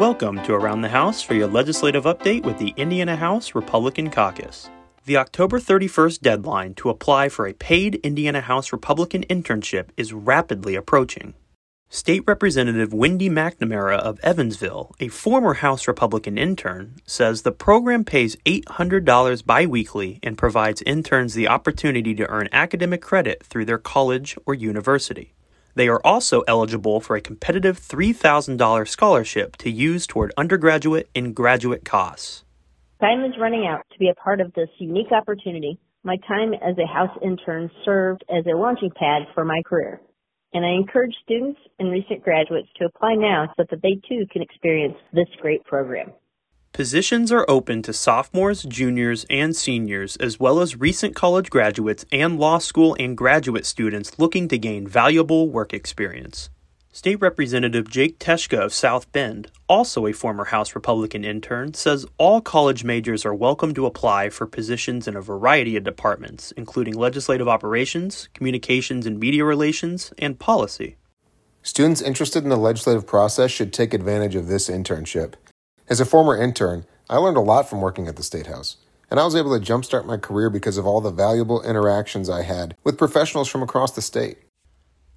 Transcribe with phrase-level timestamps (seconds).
[0.00, 4.70] Welcome to Around the House for your legislative update with the Indiana House Republican Caucus.
[5.04, 10.76] The October 31st deadline to apply for a paid Indiana House Republican internship is rapidly
[10.76, 11.34] approaching.
[11.90, 18.34] State Representative Wendy McNamara of Evansville, a former House Republican intern, says the program pays
[18.46, 24.54] $800 biweekly and provides interns the opportunity to earn academic credit through their college or
[24.54, 25.34] university.
[25.74, 31.84] They are also eligible for a competitive $3,000 scholarship to use toward undergraduate and graduate
[31.84, 32.44] costs.
[33.00, 35.78] Time is running out to be a part of this unique opportunity.
[36.04, 40.00] My time as a house intern served as a launching pad for my career,
[40.52, 44.42] and I encourage students and recent graduates to apply now so that they too can
[44.42, 46.12] experience this great program.
[46.72, 52.40] Positions are open to sophomores, juniors, and seniors, as well as recent college graduates and
[52.40, 56.48] law school and graduate students looking to gain valuable work experience.
[56.90, 62.40] State Representative Jake Teshka of South Bend, also a former House Republican intern, says all
[62.40, 67.48] college majors are welcome to apply for positions in a variety of departments, including legislative
[67.48, 70.96] operations, communications and media relations, and policy.
[71.62, 75.34] Students interested in the legislative process should take advantage of this internship.
[75.92, 78.78] As a former intern, I learned a lot from working at the State House,
[79.10, 82.44] and I was able to jumpstart my career because of all the valuable interactions I
[82.44, 84.38] had with professionals from across the state.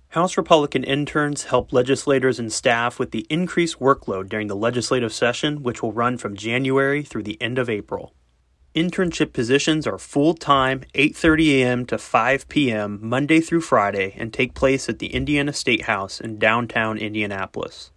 [0.10, 5.64] House Republican interns help legislators and staff with the increased workload during the legislative session,
[5.64, 8.14] which will run from January through the end of April.
[8.76, 11.86] Internship positions are full-time, 8:30 a.m.
[11.86, 13.00] to 5 p.m.
[13.02, 17.92] Monday through Friday and take place at the Indiana State House in downtown Indianapolis.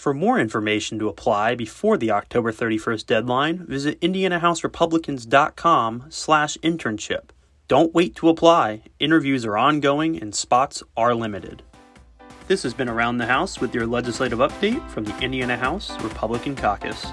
[0.00, 7.24] For more information to apply before the October 31st deadline, visit indianahouserepublicans.com slash internship.
[7.68, 8.84] Don't wait to apply.
[8.98, 11.62] Interviews are ongoing and spots are limited.
[12.48, 16.56] This has been Around the House with your legislative update from the Indiana House Republican
[16.56, 17.08] Caucus.